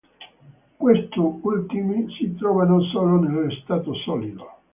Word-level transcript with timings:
Questi 0.77 1.19
ultimi 1.19 2.11
si 2.17 2.33
trovano 2.33 2.81
solo 2.85 3.19
nel 3.19 3.51
stato 3.63 3.93
solido. 3.93 4.49